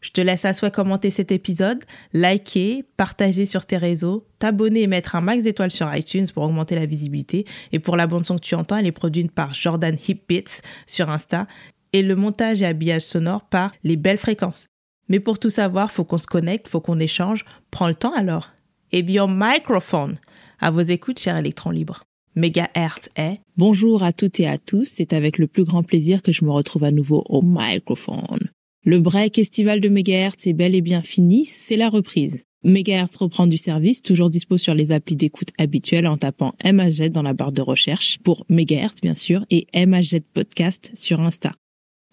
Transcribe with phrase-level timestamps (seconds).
[0.00, 4.86] Je te laisse à souhait commenter cet épisode, liker, partager sur tes réseaux, t'abonner et
[4.86, 7.44] mettre un max d'étoiles sur iTunes pour augmenter la visibilité.
[7.72, 11.10] Et pour la bande son que tu entends, elle est produite par Jordan Hipbits sur
[11.10, 11.46] Insta
[11.92, 14.68] et le montage et habillage sonore par Les Belles Fréquences.
[15.08, 17.44] Mais pour tout savoir, faut qu'on se connecte, faut qu'on échange.
[17.70, 18.50] Prends le temps alors.
[18.92, 20.18] Et bien, microphone.
[20.60, 22.02] À vos écoutes, cher électron libre.
[22.36, 23.34] Megahertz est.
[23.56, 26.52] Bonjour à toutes et à tous, c'est avec le plus grand plaisir que je me
[26.52, 28.50] retrouve à nouveau au microphone.
[28.82, 32.46] Le break estival de Megahertz est bel et bien fini, c'est la reprise.
[32.64, 37.20] Megahertz reprend du service, toujours dispo sur les applis d'écoute habituelles en tapant MAZ dans
[37.20, 41.52] la barre de recherche pour Megahertz bien sûr et MAZ Podcast sur Insta.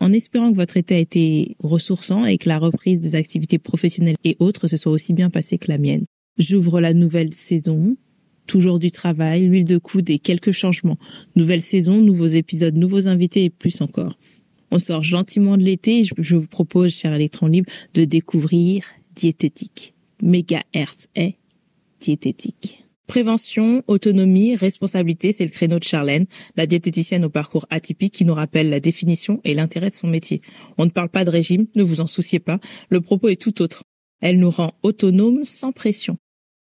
[0.02, 4.18] En espérant que votre été a été ressourçant et que la reprise des activités professionnelles
[4.26, 6.04] et autres se soit aussi bien passée que la mienne.
[6.38, 7.96] J'ouvre la nouvelle saison,
[8.46, 10.98] toujours du travail, l'huile de coude et quelques changements.
[11.38, 14.18] Nouvelle saison, nouveaux épisodes, nouveaux invités et plus encore.
[14.72, 16.04] On sort gentiment de l'été.
[16.04, 19.96] Je vous propose, cher électron libre, de découvrir diététique.
[20.22, 21.36] Mégahertz est
[22.00, 22.86] diététique.
[23.08, 26.26] Prévention, autonomie, responsabilité, c'est le créneau de Charlène,
[26.58, 30.42] la diététicienne au parcours atypique qui nous rappelle la définition et l'intérêt de son métier.
[30.78, 33.62] On ne parle pas de régime, ne vous en souciez pas, le propos est tout
[33.62, 33.84] autre.
[34.20, 36.18] Elle nous rend autonomes sans pression.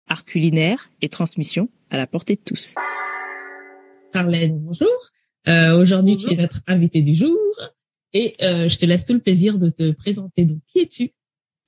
[0.08, 2.76] Art culinaire et transmission à la portée de tous.
[4.14, 4.88] Charlène, bonjour.
[5.48, 7.36] Euh, Aujourd'hui, tu es notre invitée du jour.
[8.16, 10.46] Et euh, je te laisse tout le plaisir de te présenter.
[10.46, 11.10] Donc, qui es-tu?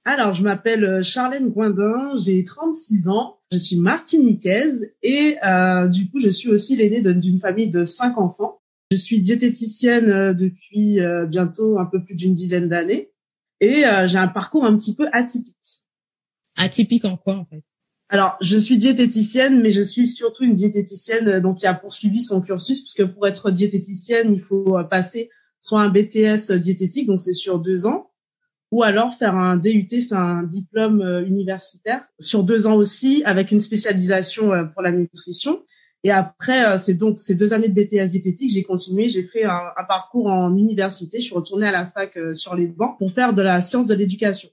[0.07, 6.09] Alors, je m'appelle euh, Charlène Goindin, j'ai 36 ans, je suis martiniquaise et euh, du
[6.09, 8.63] coup, je suis aussi l'aînée d'une famille de cinq enfants.
[8.91, 13.11] Je suis diététicienne euh, depuis euh, bientôt un peu plus d'une dizaine d'années
[13.61, 15.85] et j'ai un parcours un petit peu atypique.
[16.57, 17.63] Atypique en quoi en fait?
[18.09, 22.41] Alors, je suis diététicienne, mais je suis surtout une diététicienne donc qui a poursuivi son
[22.41, 25.29] cursus, puisque pour être diététicienne, il faut passer
[25.61, 28.09] soit un BTS diététique, donc c'est sur deux ans,
[28.71, 33.51] ou alors faire un DUT, c'est un diplôme euh, universitaire sur deux ans aussi, avec
[33.51, 35.65] une spécialisation euh, pour la nutrition.
[36.05, 39.45] Et après, euh, c'est donc ces deux années de BTS diététique, j'ai continué, j'ai fait
[39.45, 43.11] un, un, parcours en université, je suis retournée à la fac sur les bancs pour
[43.11, 44.51] faire de la science de l'éducation.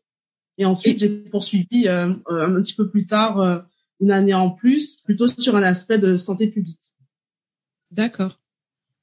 [0.58, 3.66] Et ensuite, j'ai poursuivi un petit peu plus tard,
[4.00, 6.96] une année en plus, plutôt sur un aspect de santé publique.
[7.92, 8.40] D'accord.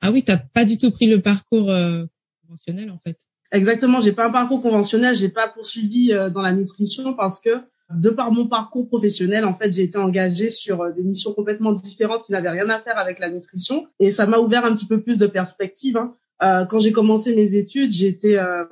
[0.02, 2.04] Ah oui, t'as pas du tout pris le parcours euh,
[2.42, 3.16] conventionnel en fait.
[3.52, 7.50] Exactement, j'ai pas un parcours conventionnel, j'ai pas poursuivi euh, dans la nutrition parce que
[7.94, 11.72] de par mon parcours professionnel, en fait, j'ai été engagée sur euh, des missions complètement
[11.72, 14.86] différentes qui n'avaient rien à faire avec la nutrition et ça m'a ouvert un petit
[14.86, 15.96] peu plus de perspectives.
[15.96, 16.14] Hein.
[16.42, 18.64] Euh, quand j'ai commencé mes études, j'étais euh,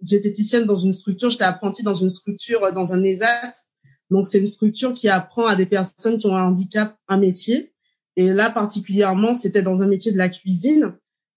[0.00, 3.52] diététicienne dans une structure, j'étais apprentie dans une structure dans un ESAT.
[4.10, 7.72] Donc c'est une structure qui apprend à des personnes qui ont un handicap un métier.
[8.16, 10.94] Et là, particulièrement, c'était dans un métier de la cuisine.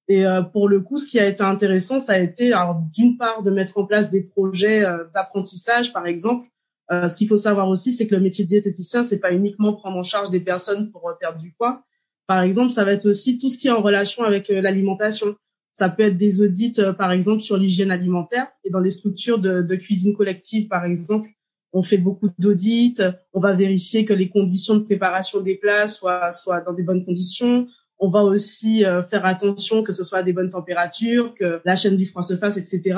[0.08, 2.54] Et euh, pour le coup, ce qui a été intéressant, ça a été
[2.94, 6.48] d'une part de mettre en place des projets euh, d'apprentissage, par exemple.
[6.92, 9.74] Euh, ce qu'il faut savoir aussi, c'est que le métier de diététicien, c'est pas uniquement
[9.74, 11.84] prendre en charge des personnes pour perdre du poids.
[12.28, 15.36] Par exemple, ça va être aussi tout ce qui est en relation avec l'alimentation.
[15.74, 19.62] Ça peut être des audits, par exemple, sur l'hygiène alimentaire et dans les structures de,
[19.62, 21.30] de cuisine collective, par exemple
[21.78, 22.96] on fait beaucoup d'audits,
[23.34, 27.06] on va vérifier que les conditions de préparation des plats soient, soient dans des bonnes
[27.06, 27.68] conditions.
[28.00, 31.76] On va aussi euh, faire attention que ce soit à des bonnes températures, que la
[31.76, 32.98] chaîne du froid se fasse, etc.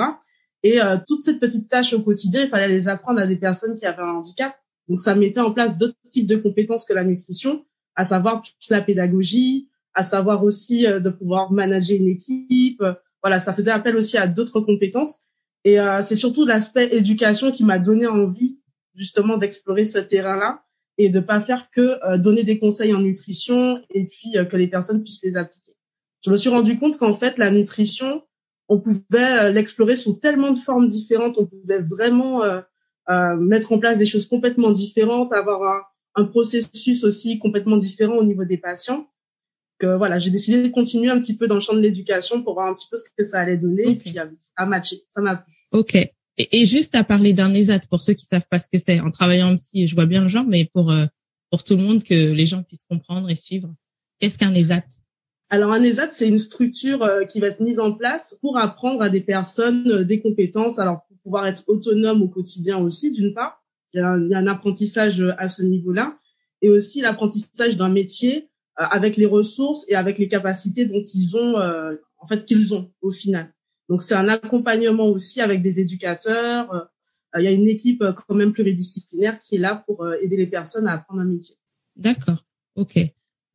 [0.63, 3.75] Et euh, toutes ces petites tâches au quotidien, il fallait les apprendre à des personnes
[3.75, 4.55] qui avaient un handicap.
[4.87, 7.65] Donc ça mettait en place d'autres types de compétences que la nutrition,
[7.97, 12.81] à savoir toute la pédagogie, à savoir aussi euh, de pouvoir manager une équipe.
[13.21, 15.17] Voilà, ça faisait appel aussi à d'autres compétences.
[15.65, 18.58] Et c'est surtout l'aspect éducation qui m'a donné envie
[18.99, 20.61] justement d'explorer ce terrain-là
[20.97, 24.57] et de pas faire que euh, donner des conseils en nutrition et puis euh, que
[24.57, 25.71] les personnes puissent les appliquer.
[26.23, 28.23] Je me suis rendu compte qu'en fait la nutrition,
[28.67, 32.43] on pouvait euh, l'explorer sous tellement de formes différentes, on pouvait vraiment
[33.39, 35.81] mettre en place des choses complètement différentes, avoir un,
[36.21, 39.09] un, processus aussi complètement différent au niveau des patients.
[39.79, 42.53] Que voilà, j'ai décidé de continuer un petit peu dans le champ de l'éducation pour
[42.53, 45.21] voir un petit peu ce que ça allait donner et puis ça a matché, ça
[45.21, 45.53] m'a plu.
[45.71, 45.97] Ok.
[46.39, 49.11] Et, juste à parler d'un ESAT, pour ceux qui savent pas ce que c'est, en
[49.11, 51.05] travaillant aussi, je vois bien le genre, mais pour euh,
[51.51, 53.73] pour tout le monde que les gens puissent comprendre et suivre,
[54.19, 54.83] qu'est-ce qu'un ESAT
[55.51, 59.01] alors un ESAT, c'est une structure euh, qui va être mise en place pour apprendre
[59.01, 63.33] à des personnes euh, des compétences, alors pour pouvoir être autonome au quotidien aussi, d'une
[63.33, 63.59] part,
[63.95, 66.19] il y, a un, apprentissage à ce niveau-là,
[66.61, 71.55] et aussi l'apprentissage d'un métier avec les ressources et avec les capacités dont ils ont,
[72.19, 73.51] en fait, qu'ils ont au final.
[73.89, 76.71] Donc c'est un accompagnement aussi avec des éducateurs.
[76.73, 80.15] Euh, il y a une équipe euh, quand même pluridisciplinaire qui est là pour euh,
[80.21, 81.55] aider les personnes à apprendre un métier.
[81.95, 82.45] D'accord.
[82.75, 82.99] Ok.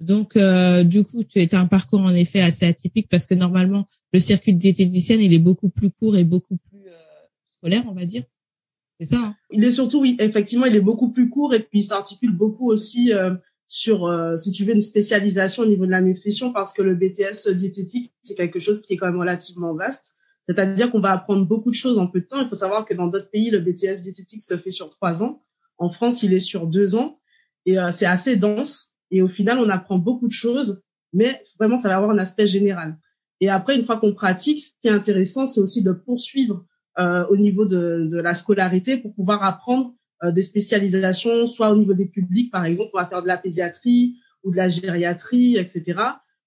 [0.01, 4.19] Donc du coup, tu as un parcours en effet assez atypique parce que normalement le
[4.19, 6.83] circuit de diététicienne il est beaucoup plus court et beaucoup plus
[7.57, 8.25] scolaire, on va dire.
[9.01, 9.19] C'est ça.
[9.23, 9.35] Hein?
[9.51, 12.69] Il est surtout, oui, effectivement, il est beaucoup plus court et puis il s'articule beaucoup
[12.69, 13.13] aussi
[13.67, 17.55] sur, si tu veux, une spécialisation au niveau de la nutrition parce que le BTS
[17.55, 20.17] diététique, c'est quelque chose qui est quand même relativement vaste.
[20.47, 22.41] C'est-à-dire qu'on va apprendre beaucoup de choses en peu de temps.
[22.41, 25.43] Il faut savoir que dans d'autres pays, le BTS diététique se fait sur trois ans.
[25.79, 27.19] En France, il est sur deux ans.
[27.67, 28.91] Et euh, c'est assez dense.
[29.11, 30.83] Et au final, on apprend beaucoup de choses,
[31.13, 32.99] mais vraiment, ça va avoir un aspect général.
[33.41, 36.65] Et après, une fois qu'on pratique, ce qui est intéressant, c'est aussi de poursuivre
[36.99, 41.77] euh, au niveau de, de, la scolarité pour pouvoir apprendre euh, des spécialisations, soit au
[41.77, 45.57] niveau des publics, par exemple, on va faire de la pédiatrie ou de la gériatrie,
[45.57, 45.95] etc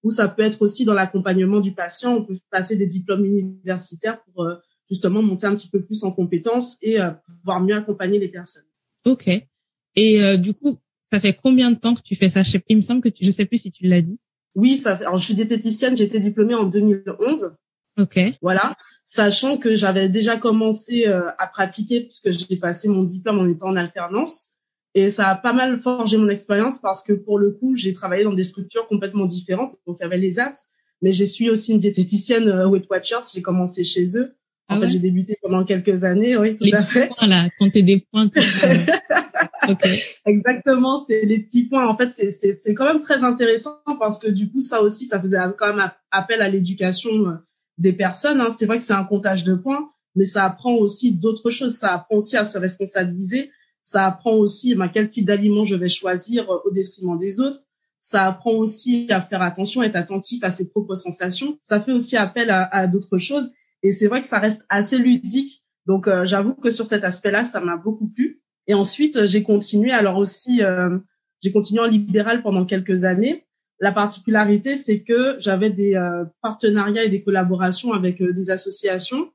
[0.04, 2.16] ou ça peut être aussi dans l'accompagnement du patient.
[2.16, 4.56] On peut passer des diplômes universitaires pour euh,
[4.90, 8.66] justement monter un petit peu plus en compétences et euh, pouvoir mieux accompagner les personnes.
[9.06, 9.28] Ok.
[9.28, 10.78] Et euh, du coup,
[11.12, 12.42] ça fait combien de temps que tu fais ça?
[12.70, 14.20] Il me semble que tu, je sais plus si tu l'as dit.
[14.56, 17.56] Oui, ça fait, alors je suis diététicienne, j'ai été diplômée en 2011.
[18.00, 18.20] Ok.
[18.42, 23.70] Voilà, sachant que j'avais déjà commencé à pratiquer puisque j'ai passé mon diplôme en étant
[23.70, 24.56] en alternance.
[24.98, 28.24] Et ça a pas mal forgé mon expérience parce que pour le coup, j'ai travaillé
[28.24, 29.76] dans des structures complètement différentes.
[29.86, 30.56] Donc, il y avait les AT,
[31.04, 33.20] mais j'ai suis aussi une diététicienne euh, Weight Watchers.
[33.32, 34.34] J'ai commencé chez eux.
[34.68, 36.36] En ah fait, j'ai débuté pendant quelques années.
[36.36, 37.10] Oui, tout à fait.
[37.10, 38.26] Points, là, compter des points.
[39.70, 40.02] okay.
[40.26, 41.86] Exactement, c'est les petits points.
[41.86, 45.22] En fait, c'est c'est quand même très intéressant parce que du coup, ça aussi, ça
[45.22, 47.34] faisait quand même appel à l'éducation euh,
[47.78, 48.42] des personnes.
[48.42, 48.50] Hein.
[48.50, 51.76] C'est vrai que c'est un comptage de points, mais ça apprend aussi d'autres choses.
[51.76, 53.52] Ça apprend aussi à se responsabiliser
[53.88, 57.60] ça apprend aussi ben, quel type d'aliment je vais choisir euh, au détriment des autres.
[58.01, 61.57] Ça apprend aussi à faire attention, être attentif à ses propres sensations.
[61.63, 63.50] Ça fait aussi appel à, à d'autres choses.
[63.84, 65.63] Et c'est vrai que ça reste assez ludique.
[65.86, 68.42] Donc, euh, j'avoue que sur cet aspect-là, ça m'a beaucoup plu.
[68.68, 69.92] Et ensuite, j'ai continué.
[69.92, 71.00] Alors aussi, euh,
[71.42, 73.45] j'ai continué en libéral pendant quelques années.
[73.80, 75.95] La particularité, c'est que j'avais des
[76.42, 79.31] partenariats et des collaborations avec des associations.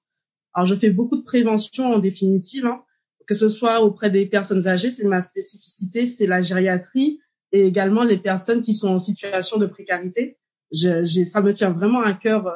[0.53, 2.67] Alors, je fais beaucoup de prévention en définitive.
[2.67, 2.83] Hein
[3.27, 7.21] que ce soit auprès des personnes âgées, c'est ma spécificité, c'est la gériatrie
[7.53, 10.39] et également les personnes qui sont en situation de précarité.
[10.73, 12.53] Je, ça me tient vraiment à cœur euh,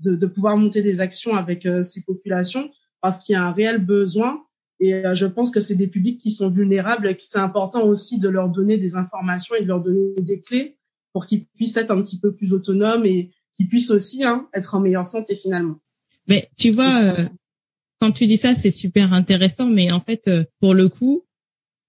[0.00, 2.70] de, de, pouvoir monter des actions avec euh, ces populations
[3.02, 4.42] parce qu'il y a un réel besoin
[4.80, 7.84] et euh, je pense que c'est des publics qui sont vulnérables et que c'est important
[7.84, 10.78] aussi de leur donner des informations et de leur donner des clés
[11.12, 14.74] pour qu'ils puissent être un petit peu plus autonomes et qu'ils puissent aussi hein, être
[14.74, 15.78] en meilleure santé finalement.
[16.26, 17.14] Mais tu vois,
[18.00, 21.26] quand tu dis ça, c'est super intéressant, mais en fait, euh, pour le coup,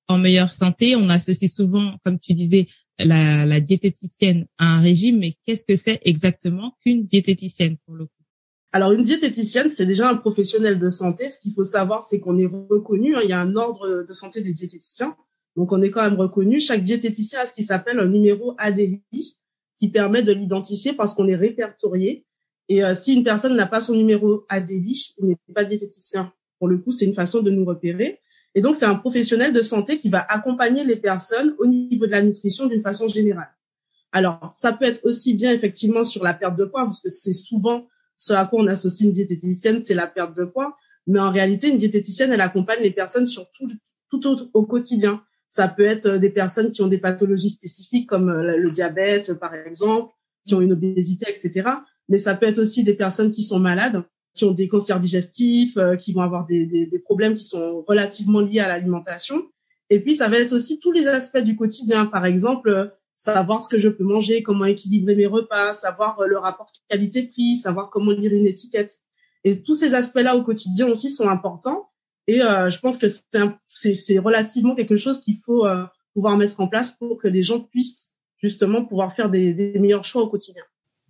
[0.08, 2.68] en meilleure santé, on associe souvent, comme tu disais,
[3.00, 8.12] la, diététicienne à un régime, mais qu'est-ce que c'est exactement qu'une diététicienne pour le coup?
[8.74, 11.28] Alors, une diététicienne, c'est déjà un professionnel de santé.
[11.30, 13.16] Ce qu'il faut savoir, c'est qu'on est reconnu.
[13.16, 15.16] Hein, il y a un ordre de santé des diététiciens.
[15.58, 16.60] Donc, on est quand même reconnu.
[16.60, 19.02] Chaque diététicien a ce qui s'appelle un numéro ADI
[19.78, 22.26] qui permet de l'identifier parce qu'on est répertorié.
[22.72, 26.32] Et euh, si une personne n'a pas son numéro ADI, il n'est pas diététicien.
[26.58, 28.22] Pour le coup, c'est une façon de nous repérer.
[28.56, 32.12] Et donc, c'est un professionnel de santé qui va accompagner les personnes au niveau de
[32.12, 33.50] la nutrition d'une façon générale.
[34.14, 37.34] Alors, ça peut être aussi bien effectivement sur la perte de poids, parce que c'est
[37.34, 40.78] souvent ce à quoi on associe une diététicienne, c'est la perte de poids.
[41.08, 43.68] Mais en réalité, une diététicienne, elle accompagne les personnes sur tout,
[44.10, 45.22] tout au, au quotidien.
[45.50, 49.34] Ça peut être euh, des personnes qui ont des pathologies spécifiques comme euh, le diabète,
[49.42, 50.14] par exemple,
[50.48, 51.64] qui ont une obésité, etc
[52.10, 54.04] mais ça peut être aussi des personnes qui sont malades,
[54.34, 57.84] qui ont des cancers digestifs, euh, qui vont avoir des, des, des, problèmes qui sont
[57.88, 59.44] relativement liés à l'alimentation.
[59.90, 62.06] Et puis, ça va être aussi tous les aspects du quotidien.
[62.06, 66.28] Par exemple, euh, savoir ce que je peux manger, comment équilibrer mes repas, savoir euh,
[66.28, 68.94] le rapport qualité-prix, savoir comment lire une étiquette.
[69.44, 71.90] Et tous ces aspects-là au quotidien aussi sont importants.
[72.28, 73.08] Et je pense que
[73.68, 75.66] c'est relativement quelque chose qu'il faut
[76.14, 80.06] pouvoir mettre en place pour que les gens puissent justement pouvoir faire des, des meilleurs
[80.06, 80.64] choix au quotidien.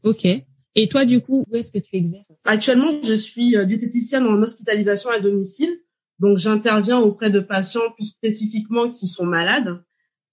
[0.03, 0.25] Ok.
[0.75, 2.25] Et toi, du coup, où est-ce que tu exerces?
[2.45, 5.79] Actuellement, je suis euh, diététicienne en hospitalisation à domicile.
[6.19, 9.83] Donc, j'interviens auprès de patients plus spécifiquement qui sont malades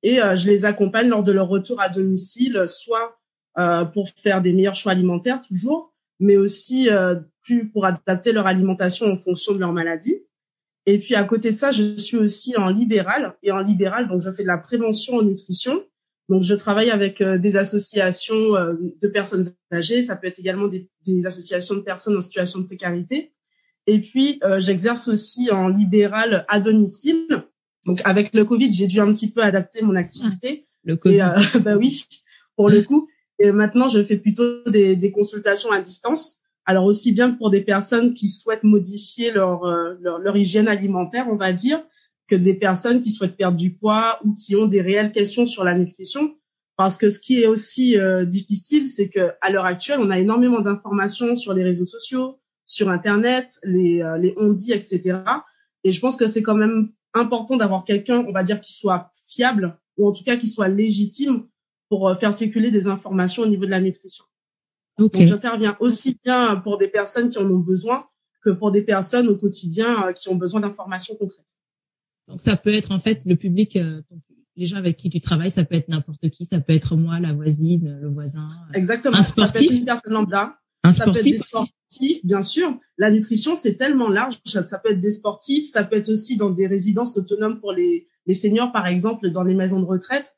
[0.03, 3.19] et euh, je les accompagne lors de leur retour à domicile, soit
[3.59, 6.89] euh, pour faire des meilleurs choix alimentaires toujours, mais aussi
[7.43, 10.17] plus pour adapter leur alimentation en fonction de leur maladie.
[10.87, 14.23] Et puis à côté de ça, je suis aussi en libéral et en libéral, donc
[14.23, 15.85] je fais de la prévention en nutrition.
[16.29, 20.69] Donc je travaille avec euh, des associations euh, de personnes âgées, ça peut être également
[20.69, 23.33] des, des, associations de personnes en situation de précarité.
[23.87, 27.27] Et puis euh, j'exerce aussi en libéral à domicile.
[27.87, 30.67] Donc avec le Covid, j'ai dû un petit peu adapter mon activité.
[30.85, 31.33] Le Covid.
[31.55, 32.05] Et, bah oui,
[32.57, 33.09] pour le coup.
[33.39, 36.39] Et maintenant, je fais plutôt des, des consultations à distance.
[36.67, 39.65] Alors aussi bien pour des personnes qui souhaitent modifier leur,
[40.01, 41.83] leur, leur hygiène alimentaire, on va dire,
[42.29, 45.65] que des personnes qui souhaitent perdre du poids ou qui ont des réelles questions sur
[45.65, 46.37] la nutrition.
[46.77, 50.19] Parce que ce qui est aussi euh, difficile, c'est que à l'heure actuelle, on a
[50.19, 55.21] énormément d'informations sur les réseaux sociaux, sur Internet, les, euh, les on etc.
[55.83, 59.11] Et je pense que c'est quand même important d'avoir quelqu'un, on va dire, qui soit
[59.29, 61.47] fiable ou en tout cas qui soit légitime
[61.89, 64.25] pour euh, faire circuler des informations au niveau de la nutrition.
[64.99, 68.07] Donc j'interviens aussi bien pour des personnes qui en ont besoin
[68.43, 71.58] que pour des personnes au quotidien qui ont besoin d'informations concrètes.
[72.29, 74.03] Donc ça peut être en fait le public, euh,
[74.57, 77.19] les gens avec qui tu travailles, ça peut être n'importe qui, ça peut être moi,
[77.21, 78.45] la voisine, le voisin.
[78.45, 79.17] Euh, Exactement.
[79.17, 79.47] Un sportif.
[79.47, 80.59] Ça peut être une personne lambda.
[80.85, 82.79] Un ça sportif peut être des sportifs, bien sûr.
[82.99, 84.39] La nutrition, c'est tellement large.
[84.45, 88.07] Ça, peut être des sportifs, ça peut être aussi dans des résidences autonomes pour les,
[88.27, 90.37] les seniors, par exemple, dans les maisons de retraite.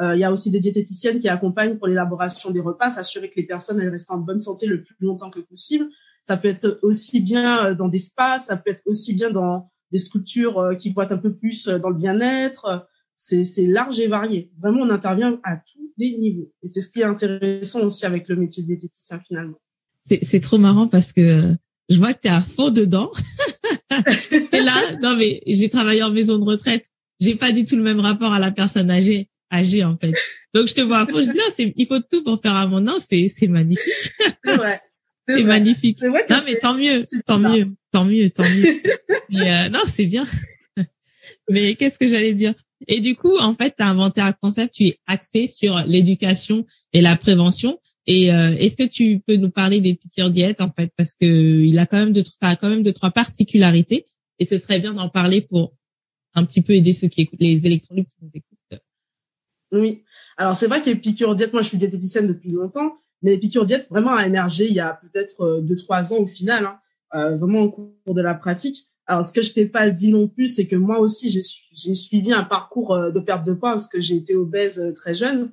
[0.00, 3.36] Euh, il y a aussi des diététiciennes qui accompagnent pour l'élaboration des repas, s'assurer que
[3.36, 5.88] les personnes elles restent en bonne santé le plus longtemps que possible.
[6.22, 9.98] Ça peut être aussi bien dans des spas, ça peut être aussi bien dans des
[9.98, 12.86] structures euh, qui vont être un peu plus euh, dans le bien-être.
[13.16, 14.50] C'est, c'est large et varié.
[14.60, 16.52] Vraiment, on intervient à tous les niveaux.
[16.62, 19.58] Et c'est ce qui est intéressant aussi avec le métier de diététicien finalement.
[20.06, 21.54] C'est, c'est trop marrant parce que euh,
[21.88, 23.10] je vois que tu es à fond dedans.
[24.52, 26.86] et là, non mais j'ai travaillé en maison de retraite.
[27.20, 30.12] J'ai pas du tout le même rapport à la personne âgée, âgée en fait.
[30.54, 31.20] Donc je te vois à fond.
[31.20, 32.84] Je dis non, c'est, il faut tout pour faire un monde.
[32.84, 34.12] Non, c'est, c'est magnifique.
[34.44, 34.80] C'est vrai.
[35.28, 36.00] C'est magnifique.
[36.02, 38.80] non, mais tant mieux, tant mieux, tant mieux, tant mieux,
[39.34, 40.26] euh, non, c'est bien.
[41.50, 42.54] mais qu'est-ce que j'allais dire?
[42.86, 46.64] Et du coup, en fait, tu as inventé un concept, tu es axé sur l'éducation
[46.92, 47.78] et la prévention.
[48.06, 50.90] Et euh, est-ce que tu peux nous parler des piqûres diètes en fait?
[50.96, 54.06] Parce que il a quand même de ça a quand même deux trois particularités
[54.38, 55.74] et ce serait bien d'en parler pour
[56.34, 58.82] un petit peu aider ceux qui écoutent les électrolytes qui nous écoutent.
[59.72, 60.04] Oui.
[60.38, 63.64] Alors c'est vrai que les piqûres diètes, moi je suis diététicienne depuis longtemps mais Epicure
[63.64, 66.78] Diète vraiment a émergé il y a peut-être euh, deux trois ans au final, hein,
[67.14, 68.88] euh, vraiment au cours de la pratique.
[69.08, 72.32] Alors ce que je t'ai pas dit non plus, c'est que moi aussi j'ai suivi
[72.32, 75.50] un parcours euh, de perte de poids parce que j'ai été obèse très jeune.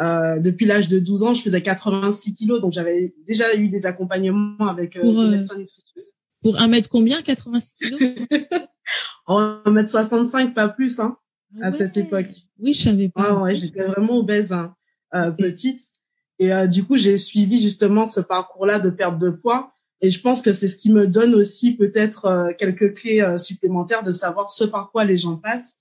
[0.00, 3.86] Euh, depuis l'âge de 12 ans, je faisais 86 kilos, donc j'avais déjà eu des
[3.86, 6.10] accompagnements avec euh, des médecins nutritionnels.
[6.42, 8.00] Pour un mètre combien 86 kilos?
[9.28, 11.16] Un mètre 65, pas plus, hein,
[11.62, 12.30] à ah cette époque.
[12.58, 13.26] Oui, je savais pas.
[13.28, 14.74] Ah ouais, j'étais vraiment obèse, hein,
[15.38, 15.78] petite.
[16.40, 19.74] Et euh, du coup, j'ai suivi justement ce parcours-là de perte de poids.
[20.00, 23.36] Et je pense que c'est ce qui me donne aussi peut-être euh, quelques clés euh,
[23.36, 25.76] supplémentaires de savoir ce par quoi les gens passent.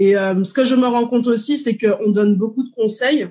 [0.00, 3.28] Et ce que je me rends compte aussi, c'est qu'on donne beaucoup de conseils.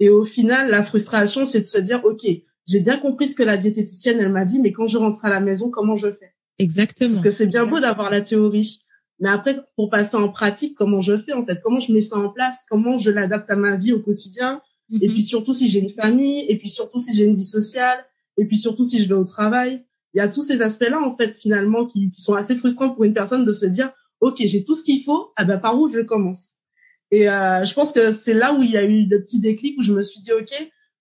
[0.00, 2.26] Et au final, la frustration, c'est de se dire, OK,
[2.66, 5.30] j'ai bien compris ce que la diététicienne, elle m'a dit, mais quand je rentre à
[5.30, 6.32] la maison, comment je fais?
[6.58, 7.10] Exactement.
[7.10, 8.80] Parce que c'est bien beau d'avoir la théorie.
[9.20, 11.60] Mais après, pour passer en pratique, comment je fais en fait?
[11.62, 12.66] Comment je mets ça en place?
[12.68, 14.60] Comment je l'adapte à ma vie au quotidien?
[14.92, 15.14] Et mhm.
[15.14, 18.04] puis surtout si j'ai une famille, et puis surtout si j'ai une vie sociale,
[18.38, 19.84] et puis surtout si je vais au travail.
[20.14, 23.04] Il y a tous ces aspects-là, en fait, finalement, qui, qui, sont assez frustrants pour
[23.04, 25.88] une personne de se dire, OK, j'ai tout ce qu'il faut, ah ben, par où
[25.88, 26.54] je commence?
[27.12, 29.78] Et euh, je pense que c'est là où il y a eu le petit déclic
[29.78, 30.52] où je me suis dit, OK,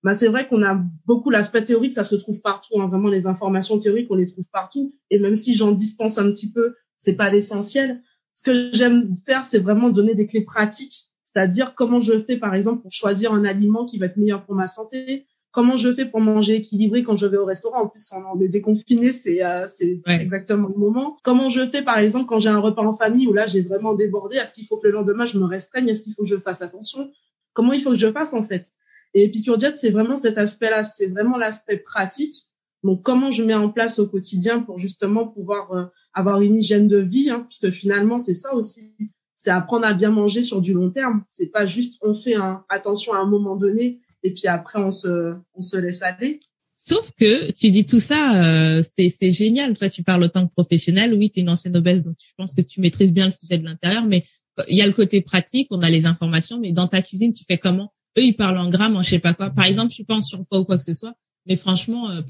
[0.04, 2.80] bah, c'est vrai qu'on a beaucoup l'aspect théorique, ça se trouve partout.
[2.80, 4.94] Hein, vraiment, les informations théoriques, on les trouve partout.
[5.10, 8.02] Et même si j'en dispense un petit peu, c'est pas l'essentiel.
[8.34, 12.56] Ce que j'aime faire, c'est vraiment donner des clés pratiques c'est-à-dire comment je fais, par
[12.56, 16.06] exemple, pour choisir un aliment qui va être meilleur pour ma santé, comment je fais
[16.06, 17.84] pour manger équilibré quand je vais au restaurant.
[17.84, 21.18] En plus, on est déconfiné, c'est euh, c'est exactement le moment.
[21.24, 23.94] Comment je fais, par exemple, quand j'ai un repas en famille où là j'ai vraiment
[23.94, 24.38] débordé.
[24.38, 26.64] Est-ce qu'il faut que le lendemain je me restreigne Est-ce qu'il faut que je fasse
[26.64, 27.12] attention?
[27.54, 28.72] Comment il faut que je fasse en fait?
[29.14, 30.84] Et Epicure Diet, c'est vraiment cet aspect-là.
[30.84, 32.36] C'est vraiment l'aspect pratique.
[32.84, 36.88] Donc, comment je mets en place au quotidien pour justement pouvoir euh, avoir une hygiène
[36.88, 38.96] de vie, hein, puisque finalement c'est ça aussi
[39.40, 41.24] c'est apprendre à bien manger sur du long terme.
[41.26, 44.92] C'est pas juste on fait un, attention à un moment donné et puis après on
[44.92, 46.42] se on se laisse aller.
[46.76, 49.78] Sauf que tu dis tout ça, euh, c'est génial.
[49.78, 51.14] Toi, tu parles autant que professionnel.
[51.14, 53.58] Oui, tu es une ancienne obèse, donc je pense que tu maîtrises bien le sujet
[53.58, 54.06] de l'intérieur.
[54.06, 54.24] Mais
[54.68, 56.60] il y a le côté pratique, on a les informations.
[56.60, 57.94] Mais dans ta cuisine, tu fais comment?
[58.18, 59.50] Eux, ils parlent en grammes, en je sais pas quoi.
[59.52, 61.14] Par exemple, je suis pas en surpoids ou quoi que ce soit.
[61.46, 62.22] Mais franchement, euh,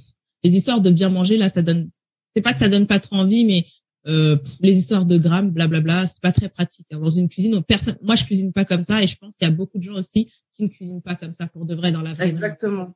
[0.44, 1.90] les histoires de bien manger, là, ça donne.
[2.36, 3.66] C'est pas que ça donne pas trop envie, mais
[4.10, 6.88] euh, les histoires de grammes, blablabla, c'est pas très pratique.
[6.92, 7.00] Hein.
[7.00, 9.52] Dans une cuisine, personne, moi je cuisine pas comme ça et je pense qu'il y
[9.52, 12.02] a beaucoup de gens aussi qui ne cuisinent pas comme ça pour de vrai dans
[12.02, 12.94] la vraie Exactement.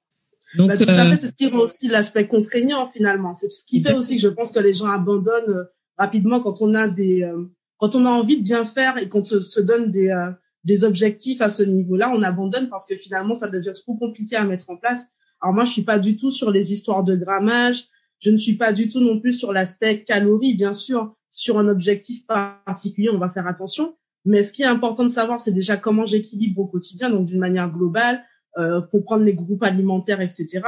[0.56, 3.34] Donc, bah, tout à fait, euh, c'est ce qui rend aussi l'aspect contraignant finalement.
[3.34, 5.66] C'est ce qui fait aussi que je pense que les gens abandonnent
[5.98, 7.46] rapidement quand on a des euh,
[7.78, 10.32] quand on a envie de bien faire et qu'on se, donne des euh,
[10.64, 14.44] des objectifs à ce niveau-là, on abandonne parce que finalement ça devient trop compliqué à
[14.44, 15.08] mettre en place.
[15.42, 17.86] Alors moi je suis pas du tout sur les histoires de grammage,
[18.24, 21.68] je ne suis pas du tout non plus sur l'aspect calories, bien sûr, sur un
[21.68, 23.98] objectif particulier, on va faire attention.
[24.24, 27.40] Mais ce qui est important de savoir, c'est déjà comment j'équilibre au quotidien, donc d'une
[27.40, 28.24] manière globale,
[28.58, 30.62] euh, comprendre les groupes alimentaires, etc.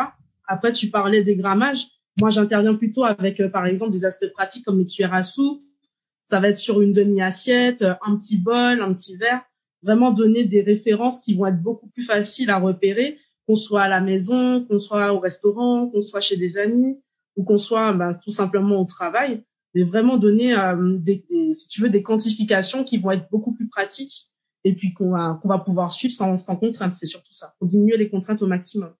[0.47, 1.87] Après, tu parlais des grammages.
[2.19, 5.63] Moi, j'interviens plutôt avec, euh, par exemple, des aspects pratiques comme les cuillères à soupe.
[6.29, 9.43] Ça va être sur une demi-assiette, euh, un petit bol, un petit verre.
[9.81, 13.87] Vraiment donner des références qui vont être beaucoup plus faciles à repérer, qu'on soit à
[13.87, 16.97] la maison, qu'on soit au restaurant, qu'on soit chez des amis
[17.35, 19.43] ou qu'on soit ben, tout simplement au travail.
[19.73, 23.67] Mais vraiment donner, euh, des, si tu veux, des quantifications qui vont être beaucoup plus
[23.67, 24.29] pratiques
[24.63, 26.93] et puis qu'on va, qu'on va pouvoir suivre sans, sans contrainte.
[26.93, 28.93] C'est surtout ça, pour diminuer les contraintes au maximum.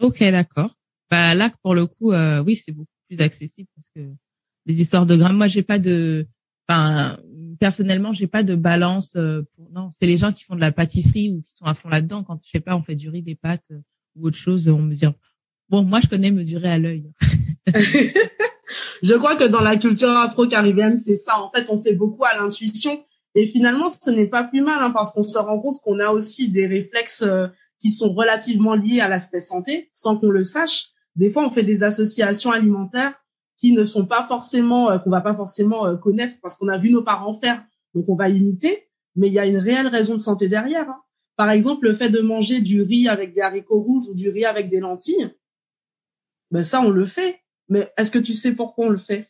[0.00, 0.74] Ok, d'accord.
[1.10, 4.12] Bah là, pour le coup, euh, oui, c'est beaucoup plus accessible parce que
[4.66, 6.26] les histoires de grammes, moi, j'ai pas de,
[6.68, 7.16] enfin,
[7.58, 9.14] personnellement, j'ai pas de balance.
[9.16, 9.70] Euh, pour...
[9.70, 12.22] Non, c'est les gens qui font de la pâtisserie ou qui sont à fond là-dedans.
[12.22, 13.80] Quand je sais pas, on fait du riz, des pâtes euh,
[14.16, 15.14] ou autre chose, on mesure.
[15.68, 17.10] Bon, moi, je connais mesurer à l'œil.
[19.02, 21.40] je crois que dans la culture afro-caribéenne, c'est ça.
[21.40, 23.04] En fait, on fait beaucoup à l'intuition.
[23.34, 26.10] Et finalement, ce n'est pas plus mal hein, parce qu'on se rend compte qu'on a
[26.10, 27.24] aussi des réflexes
[27.78, 30.88] qui sont relativement liés à l'aspect santé, sans qu'on le sache.
[31.16, 33.14] Des fois, on fait des associations alimentaires
[33.56, 36.78] qui ne sont pas forcément, euh, qu'on va pas forcément euh, connaître parce qu'on a
[36.78, 37.62] vu nos parents faire,
[37.94, 38.88] donc on va imiter.
[39.16, 40.88] Mais il y a une réelle raison de santé derrière.
[40.88, 41.02] Hein.
[41.36, 44.44] Par exemple, le fait de manger du riz avec des haricots rouges ou du riz
[44.44, 45.34] avec des lentilles,
[46.50, 47.40] ben ça, on le fait.
[47.68, 49.28] Mais est-ce que tu sais pourquoi on le fait?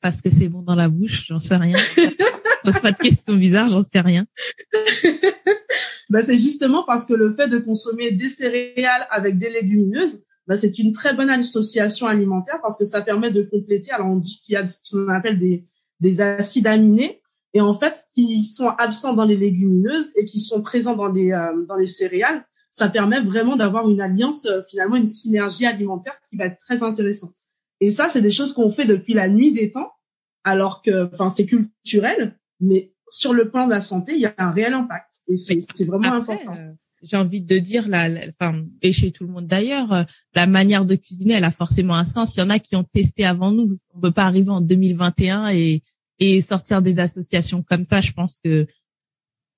[0.00, 1.76] Parce que c'est bon dans la bouche, j'en sais rien.
[2.64, 4.26] Pose pas de questions bizarres, j'en sais rien.
[6.10, 10.56] ben, c'est justement parce que le fait de consommer des céréales avec des légumineuses, ben,
[10.56, 13.92] c'est une très bonne association alimentaire parce que ça permet de compléter.
[13.92, 15.64] Alors on dit qu'il y a ce qu'on appelle des,
[16.00, 17.20] des acides aminés
[17.54, 21.32] et en fait qui sont absents dans les légumineuses et qui sont présents dans les
[21.32, 22.44] euh, dans les céréales.
[22.72, 26.82] Ça permet vraiment d'avoir une alliance euh, finalement une synergie alimentaire qui va être très
[26.82, 27.34] intéressante.
[27.80, 29.92] Et ça c'est des choses qu'on fait depuis la nuit des temps
[30.44, 34.34] alors que enfin c'est culturel mais sur le plan de la santé, il y a
[34.38, 36.56] un réel impact et c'est vraiment important.
[36.56, 40.02] Euh, j'ai envie de dire, la, enfin, et chez tout le monde d'ailleurs, euh,
[40.34, 42.36] la manière de cuisiner, elle a forcément un sens.
[42.36, 43.78] Il y en a qui ont testé avant nous.
[43.94, 45.82] On peut pas arriver en 2021 et,
[46.18, 48.00] et sortir des associations comme ça.
[48.00, 48.66] Je pense que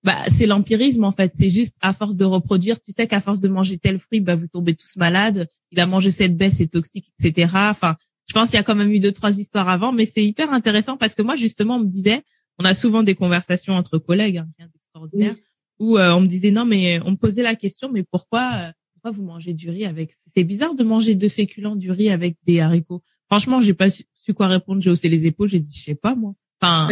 [0.05, 1.33] bah, c'est l'empirisme en fait.
[1.37, 2.81] C'est juste à force de reproduire.
[2.81, 5.49] Tu sais qu'à force de manger tel fruit, bah, vous tombez tous malades.
[5.73, 7.53] Il a mangé cette baisse, c'est toxique, etc.
[7.55, 10.25] Enfin, je pense qu'il y a quand même eu deux trois histoires avant, mais c'est
[10.25, 12.23] hyper intéressant parce que moi justement, on me disait,
[12.59, 15.35] on a souvent des conversations entre collègues, hein, extraordinaire,
[15.79, 18.73] où euh, on me disait non, mais on me posait la question, mais pourquoi, euh,
[18.95, 22.37] pourquoi vous mangez du riz avec C'est bizarre de manger de féculents du riz avec
[22.47, 23.03] des haricots.
[23.27, 24.05] Franchement, j'ai pas su,
[24.35, 24.83] quoi répondre.
[24.83, 25.49] J'ai haussé les épaules.
[25.49, 26.35] J'ai dit, je sais pas moi.
[26.61, 26.89] Enfin,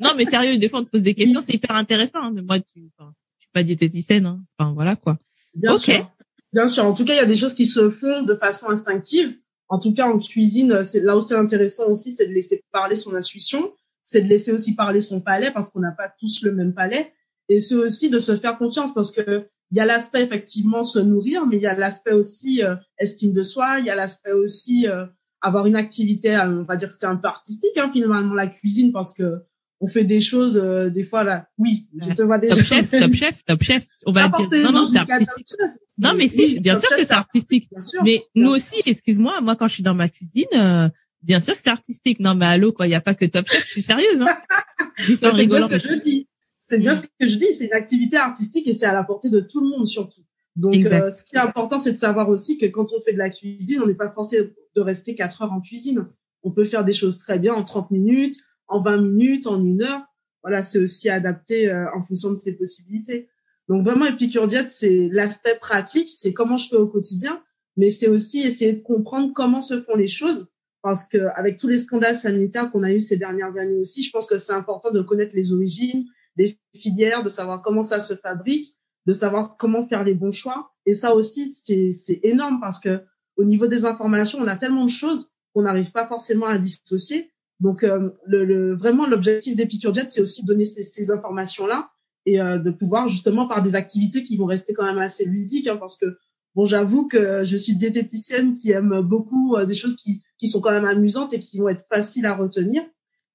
[0.00, 2.22] non, mais sérieux, des fois on te pose des questions, c'est hyper intéressant.
[2.22, 4.26] Hein, mais moi, tu, enfin, je suis pas diététicienne.
[4.26, 4.44] Hein.
[4.56, 5.18] Enfin, voilà quoi.
[5.54, 6.08] Bien sûr.
[6.52, 6.84] Bien sûr.
[6.84, 9.36] En tout cas, il y a des choses qui se font de façon instinctive.
[9.68, 12.94] En tout cas, en cuisine, c'est là où c'est intéressant aussi, c'est de laisser parler
[12.96, 13.72] son intuition
[14.06, 17.12] c'est de laisser aussi parler son palais parce qu'on n'a pas tous le même palais.
[17.48, 21.00] Et c'est aussi de se faire confiance parce que il y a l'aspect effectivement se
[21.00, 24.30] nourrir, mais il y a l'aspect aussi euh, estime de soi, il y a l'aspect
[24.30, 25.06] aussi euh,
[25.40, 28.46] avoir une activité, euh, on va dire que c'est un peu artistique hein, finalement la
[28.46, 29.42] cuisine parce que
[29.80, 30.56] on fait des choses
[30.92, 31.48] des fois là.
[31.58, 32.56] Oui, je te vois déjà.
[32.56, 33.84] Top chef, top chef, top chef.
[34.06, 35.58] On va dire non non c'est artistique.
[35.98, 37.70] Non mais, si, bien sûr que c'est artistique.
[38.04, 40.90] mais nous aussi, excuse-moi, moi quand je suis dans ma cuisine,
[41.26, 42.20] Bien sûr que c'est artistique.
[42.20, 42.86] Non, mais allô, quoi.
[42.86, 43.66] Il n'y a pas que Top Chef.
[43.66, 44.26] Je suis sérieuse, hein.
[44.96, 46.28] c'est bien ce que je dis.
[46.60, 47.52] C'est bien ce que je dis.
[47.52, 50.22] C'est une activité artistique et c'est à la portée de tout le monde, surtout.
[50.54, 53.18] Donc, euh, ce qui est important, c'est de savoir aussi que quand on fait de
[53.18, 56.06] la cuisine, on n'est pas forcé de rester quatre heures en cuisine.
[56.44, 58.36] On peut faire des choses très bien en 30 minutes,
[58.68, 60.02] en 20 minutes, en une heure.
[60.42, 63.28] Voilà, c'est aussi adapté euh, en fonction de ses possibilités.
[63.68, 67.42] Donc, vraiment, Epicure Diet, c'est l'aspect pratique, c'est comment je fais au quotidien,
[67.76, 70.48] mais c'est aussi essayer de comprendre comment se font les choses
[70.86, 74.10] parce que avec tous les scandales sanitaires qu'on a eu ces dernières années aussi, je
[74.12, 78.14] pense que c'est important de connaître les origines des filières, de savoir comment ça se
[78.14, 80.70] fabrique, de savoir comment faire les bons choix.
[80.86, 83.02] Et ça aussi, c'est énorme parce que
[83.36, 87.32] au niveau des informations, on a tellement de choses qu'on n'arrive pas forcément à dissocier.
[87.60, 91.90] Donc, euh, le, le, vraiment, l'objectif d'Epicure Jet, c'est aussi donner ces, ces informations-là
[92.26, 95.68] et euh, de pouvoir justement par des activités qui vont rester quand même assez ludiques,
[95.68, 96.18] hein, parce que
[96.56, 100.62] Bon, j'avoue que je suis diététicienne qui aime beaucoup euh, des choses qui, qui sont
[100.62, 102.82] quand même amusantes et qui vont être faciles à retenir.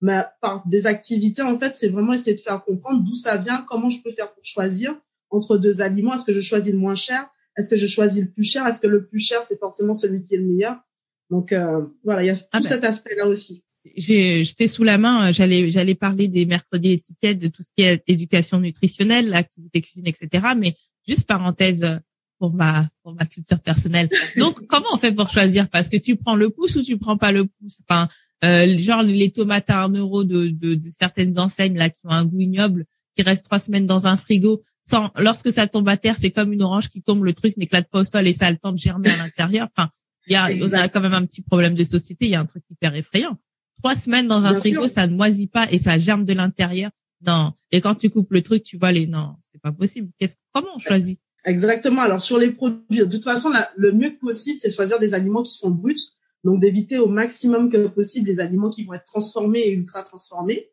[0.02, 3.64] Mais par des activités, en fait, c'est vraiment essayer de faire comprendre d'où ça vient,
[3.70, 6.16] comment je peux faire pour choisir entre deux aliments.
[6.16, 7.30] Est-ce que je choisis le moins cher?
[7.56, 8.66] Est-ce que je choisis le plus cher?
[8.66, 10.78] Est-ce que le plus cher, c'est forcément celui qui est le meilleur?
[11.30, 12.64] Donc, euh, voilà, il y a tout ah ben.
[12.68, 13.64] cet aspect-là aussi.
[13.96, 18.04] J'étais sous la main, j'allais j'allais parler des mercredis étiquettes, de tout ce qui est
[18.08, 20.48] éducation nutritionnelle, activité cuisine, etc.
[20.58, 20.76] Mais
[21.08, 22.00] juste parenthèse
[22.38, 24.10] pour ma pour ma culture personnelle.
[24.38, 25.70] Donc comment on fait pour choisir?
[25.70, 27.82] Parce que tu prends le pouce ou tu prends pas le pouce?
[27.88, 28.08] Enfin,
[28.44, 32.12] euh, genre les tomates à un euro de, de, de certaines enseignes là qui ont
[32.12, 34.62] un goût ignoble, qui restent trois semaines dans un frigo.
[34.84, 37.88] Sans, lorsque ça tombe à terre, c'est comme une orange qui tombe, le truc n'éclate
[37.90, 39.68] pas au sol et ça a le temps de germer à l'intérieur.
[39.76, 39.90] Enfin,
[40.28, 42.26] il y a, on a quand même un petit problème de société.
[42.26, 43.38] Il y a un truc hyper effrayant.
[43.82, 46.92] Trois semaines dans un frigo, ça ne moisit pas et ça germe de l'intérieur.
[47.26, 47.54] Non.
[47.72, 50.10] Et quand tu coupes le truc, tu vois les non, c'est pas possible.
[50.20, 51.20] Qu'est-ce, comment on choisit?
[51.46, 52.02] Exactement.
[52.02, 55.42] Alors sur les produits, de toute façon, le mieux possible, c'est de choisir des aliments
[55.42, 55.96] qui sont bruts,
[56.44, 60.70] donc d'éviter au maximum que possible les aliments qui vont être transformés et ultra transformés.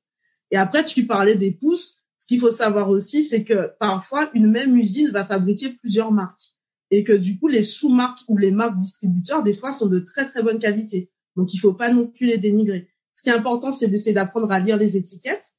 [0.51, 1.99] Et après, tu parlais des pousses.
[2.19, 6.57] Ce qu'il faut savoir aussi, c'est que parfois une même usine va fabriquer plusieurs marques
[6.91, 10.25] et que du coup les sous-marques ou les marques distributeurs des fois sont de très
[10.25, 11.11] très bonne qualité.
[11.37, 12.89] Donc il faut pas non plus les dénigrer.
[13.19, 15.57] Ce qui est important, c'est d'essayer d'apprendre à lire les étiquettes.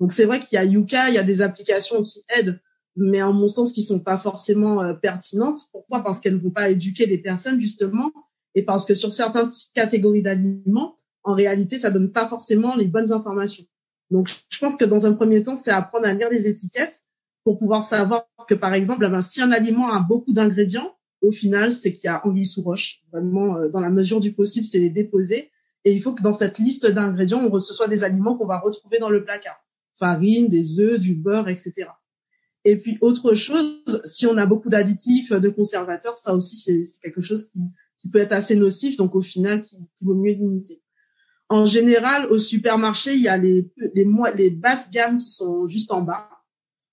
[0.00, 2.58] Donc c'est vrai qu'il y a Yuka, il y a des applications qui aident,
[2.96, 5.60] mais en mon sens qui sont pas forcément euh, pertinentes.
[5.72, 6.02] Pourquoi?
[6.02, 8.10] Parce qu'elles ne vont pas éduquer les personnes justement,
[8.54, 13.12] et parce que sur certaines catégories d'aliments, en réalité, ça donne pas forcément les bonnes
[13.12, 13.66] informations.
[14.10, 17.02] Donc je pense que dans un premier temps, c'est apprendre à lire les étiquettes
[17.44, 21.30] pour pouvoir savoir que, par exemple, eh ben, si un aliment a beaucoup d'ingrédients, au
[21.30, 23.02] final, c'est qu'il y a anguille sous roche.
[23.12, 25.50] Vraiment, euh, dans la mesure du possible, c'est les déposer.
[25.84, 28.98] Et il faut que dans cette liste d'ingrédients, on reçoit des aliments qu'on va retrouver
[28.98, 29.60] dans le placard.
[29.94, 31.88] Farine, des œufs, du beurre, etc.
[32.64, 37.20] Et puis, autre chose, si on a beaucoup d'additifs, de conservateurs, ça aussi, c'est quelque
[37.20, 37.50] chose
[37.98, 38.96] qui, peut être assez nocif.
[38.96, 40.82] Donc, au final, qui, qui vaut mieux limiter.
[41.48, 45.92] En général, au supermarché, il y a les, les, les basses gammes qui sont juste
[45.92, 46.28] en bas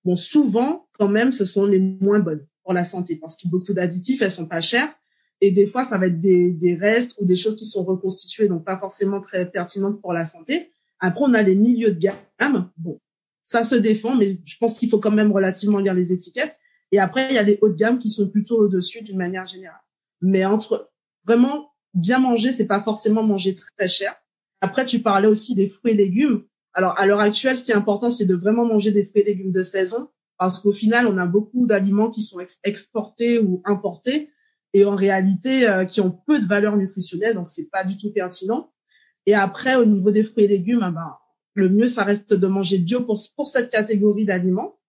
[0.05, 3.73] Bon, souvent, quand même, ce sont les moins bonnes pour la santé parce a beaucoup
[3.73, 4.93] d'additifs, elles sont pas chères.
[5.41, 8.47] Et des fois, ça va être des, des restes ou des choses qui sont reconstituées,
[8.47, 10.71] donc pas forcément très pertinentes pour la santé.
[10.99, 12.69] Après, on a les milieux de gamme.
[12.77, 12.99] Bon,
[13.41, 16.57] ça se défend, mais je pense qu'il faut quand même relativement lire les étiquettes.
[16.91, 19.45] Et après, il y a les hauts de gamme qui sont plutôt au-dessus d'une manière
[19.45, 19.79] générale.
[20.21, 20.91] Mais entre
[21.25, 24.15] vraiment bien manger, c'est pas forcément manger très cher.
[24.61, 26.43] Après, tu parlais aussi des fruits et légumes.
[26.73, 29.25] Alors, à l'heure actuelle, ce qui est important, c'est de vraiment manger des fruits et
[29.25, 34.29] légumes de saison, parce qu'au final, on a beaucoup d'aliments qui sont exportés ou importés,
[34.73, 38.11] et en réalité, euh, qui ont peu de valeur nutritionnelle, donc c'est pas du tout
[38.11, 38.71] pertinent.
[39.25, 41.17] Et après, au niveau des fruits et légumes, eh ben,
[41.53, 44.79] le mieux, ça reste de manger bio pour, pour cette catégorie d'aliments,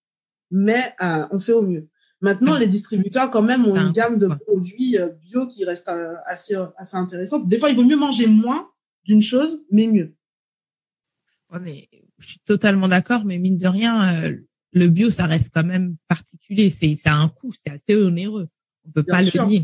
[0.51, 1.89] mais euh, on fait au mieux.
[2.21, 5.91] Maintenant, les distributeurs, quand même, ont une gamme de produits euh, bio qui reste
[6.27, 7.49] assez, assez intéressante.
[7.49, 8.69] Des fois, il vaut mieux manger moins
[9.05, 10.15] d'une chose, mais mieux.
[11.51, 11.89] Ouais, mais
[12.19, 14.37] je suis totalement d'accord, mais mine de rien, euh,
[14.73, 16.71] le bio, ça reste quand même particulier.
[16.71, 18.49] C'est, ça a un coût, c'est assez onéreux.
[18.87, 19.63] On peut pas le nier.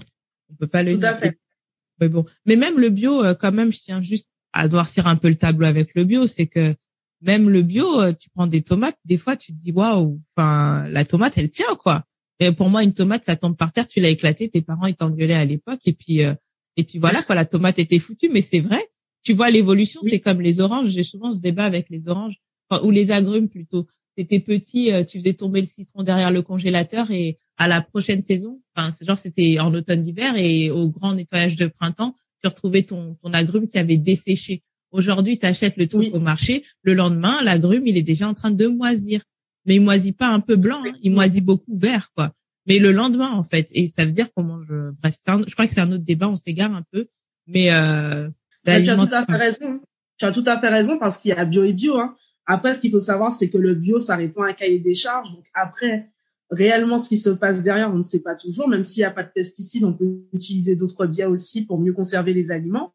[0.51, 1.07] On peut pas le Tout nier.
[1.07, 1.39] À fait.
[2.01, 5.17] Mais bon, mais même le bio, euh, quand même, je tiens juste à noircir un
[5.17, 6.75] peu le tableau avec le bio, c'est que
[7.23, 10.87] même le bio, euh, tu prends des tomates, des fois tu te dis waouh, enfin
[10.89, 12.05] la tomate elle tient quoi.
[12.39, 14.95] Et pour moi une tomate ça tombe par terre, tu l'as éclatée, tes parents ils
[14.95, 18.61] t'engueulaient à l'époque et puis et puis voilà quoi, la tomate était foutue, mais c'est
[18.61, 18.87] vrai
[19.27, 20.91] tu vois l'évolution, c'est comme les oranges.
[20.91, 22.37] J'ai souvent ce débat avec les oranges
[22.85, 23.89] ou les agrumes plutôt.
[24.17, 28.23] T'étais petit, euh, tu faisais tomber le citron derrière le congélateur et à la prochaine
[28.23, 32.83] saison, enfin c'est genre c'était en automne-hiver et au grand nettoyage de printemps, tu retrouvais
[32.83, 34.63] ton ton agrume qui avait desséché.
[34.91, 38.51] Aujourd'hui, tu achètes le truc au marché, le lendemain, l'agrume, il est déjà en train
[38.51, 39.23] de moisir.
[39.67, 40.93] Mais il moisit pas un peu blanc, hein.
[41.03, 42.33] il moisit beaucoup vert quoi.
[42.67, 45.75] Mais le lendemain en fait, et ça veut dire qu'on mange bref, je crois que
[45.75, 47.09] c'est un autre débat, on s'égare un peu,
[47.47, 48.31] mais euh,
[48.65, 49.81] tu as tout à fait raison.
[50.19, 51.99] Tu as tout à fait raison parce qu'il y a bio et bio.
[51.99, 52.17] Hein.
[52.47, 54.95] Après, ce qu'il faut savoir, c'est que le bio, ça répond à un cahier des
[54.95, 55.33] charges.
[55.33, 56.11] Donc après,
[56.51, 58.69] réellement, ce qui se passe derrière, on ne sait pas toujours.
[58.69, 61.93] Même s'il n'y a pas de pesticides, on peut utiliser d'autres biais aussi pour mieux
[61.93, 62.93] conserver les aliments.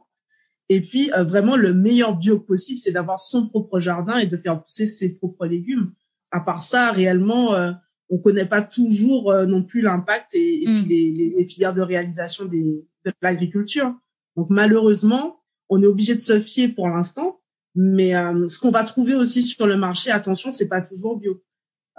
[0.69, 4.37] Et puis, euh, vraiment, le meilleur bio possible, c'est d'avoir son propre jardin et de
[4.37, 5.91] faire pousser ses propres légumes.
[6.31, 7.73] À part ça, réellement, euh,
[8.09, 10.87] on connaît pas toujours euh, non plus l'impact et, puis mm.
[10.87, 13.93] les, les, filières de réalisation des, de l'agriculture.
[14.37, 17.40] Donc malheureusement, on est obligé de se fier pour l'instant.
[17.75, 21.41] Mais euh, ce qu'on va trouver aussi sur le marché, attention, c'est pas toujours bio.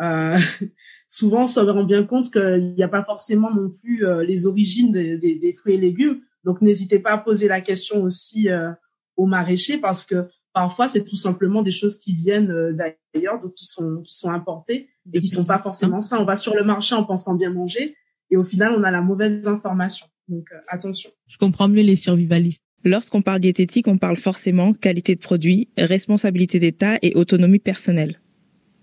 [0.01, 0.39] Euh,
[1.09, 4.47] souvent, on se rend bien compte qu'il n'y a pas forcément non plus euh, les
[4.47, 6.21] origines des, des, fruits et légumes.
[6.45, 8.71] Donc, n'hésitez pas à poser la question aussi euh,
[9.17, 13.65] aux maraîchers parce que parfois, c'est tout simplement des choses qui viennent d'ailleurs, d'autres qui
[13.65, 16.21] sont qui sont importées et qui sont pas forcément ça.
[16.21, 17.97] On va sur le marché en pensant bien manger
[18.31, 20.07] et au final, on a la mauvaise information.
[20.29, 21.11] Donc, attention.
[21.27, 22.65] Je comprends mieux les survivalistes.
[22.85, 28.21] Lorsqu'on parle diététique, on parle forcément qualité de produit, responsabilité d'État et autonomie personnelle.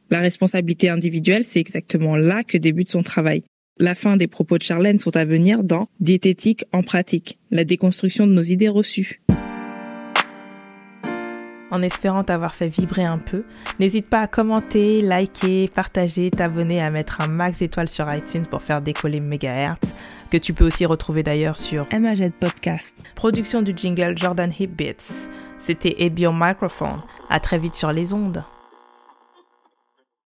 [0.10, 3.44] La responsabilité individuelle, c'est exactement là que débute son travail.
[3.78, 8.26] La fin des propos de Charlène sont à venir dans Diététique en pratique, la déconstruction
[8.26, 9.22] de nos idées reçues.
[11.72, 13.44] en espérant t'avoir fait vibrer un peu.
[13.80, 18.64] N'hésite pas à commenter, liker, partager, t'abonner, à mettre un max d'étoiles sur iTunes pour
[18.64, 19.96] faire décoller Megahertz,
[20.30, 22.96] que tu peux aussi retrouver d'ailleurs sur MAZ Podcast.
[23.16, 25.30] Production du jingle Jordan Hip Beats.
[25.60, 27.02] C'était Ebio Microphone.
[27.30, 28.44] À très vite sur les ondes.